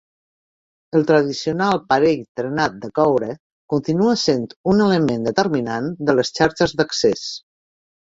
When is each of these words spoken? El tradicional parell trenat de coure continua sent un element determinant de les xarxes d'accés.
El 0.99 1.03
tradicional 1.11 1.81
parell 1.93 2.23
trenat 2.41 2.81
de 2.87 2.91
coure 3.01 3.29
continua 3.75 4.17
sent 4.25 4.51
un 4.75 4.85
element 4.89 5.31
determinant 5.33 5.95
de 6.11 6.21
les 6.21 6.37
xarxes 6.43 6.79
d'accés. 6.83 7.33